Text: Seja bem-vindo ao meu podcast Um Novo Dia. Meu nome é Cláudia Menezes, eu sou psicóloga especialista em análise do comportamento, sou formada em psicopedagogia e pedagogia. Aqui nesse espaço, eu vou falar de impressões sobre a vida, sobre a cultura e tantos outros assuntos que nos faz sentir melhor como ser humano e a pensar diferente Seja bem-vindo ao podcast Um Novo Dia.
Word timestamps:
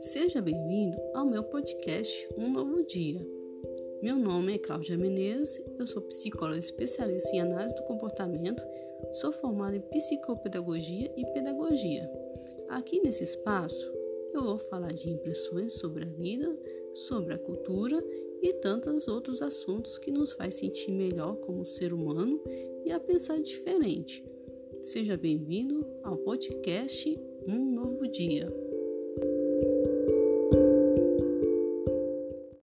Seja 0.00 0.40
bem-vindo 0.40 0.96
ao 1.14 1.24
meu 1.24 1.42
podcast 1.44 2.28
Um 2.36 2.50
Novo 2.50 2.82
Dia. 2.84 3.20
Meu 4.02 4.16
nome 4.16 4.54
é 4.54 4.58
Cláudia 4.58 4.96
Menezes, 4.96 5.62
eu 5.78 5.86
sou 5.86 6.02
psicóloga 6.02 6.58
especialista 6.58 7.34
em 7.34 7.40
análise 7.40 7.74
do 7.74 7.84
comportamento, 7.84 8.62
sou 9.12 9.32
formada 9.32 9.76
em 9.76 9.80
psicopedagogia 9.80 11.12
e 11.16 11.24
pedagogia. 11.32 12.10
Aqui 12.68 13.00
nesse 13.00 13.22
espaço, 13.22 13.92
eu 14.32 14.42
vou 14.42 14.58
falar 14.58 14.92
de 14.92 15.10
impressões 15.10 15.74
sobre 15.74 16.04
a 16.04 16.08
vida, 16.08 16.58
sobre 16.94 17.34
a 17.34 17.38
cultura 17.38 18.02
e 18.42 18.52
tantos 18.54 19.06
outros 19.06 19.42
assuntos 19.42 19.98
que 19.98 20.10
nos 20.10 20.32
faz 20.32 20.54
sentir 20.54 20.92
melhor 20.92 21.36
como 21.36 21.64
ser 21.64 21.92
humano 21.92 22.42
e 22.84 22.90
a 22.90 22.98
pensar 22.98 23.40
diferente 23.40 24.24
Seja 24.82 25.14
bem-vindo 25.14 25.86
ao 26.02 26.16
podcast 26.16 27.20
Um 27.46 27.74
Novo 27.74 28.08
Dia. 28.08 28.50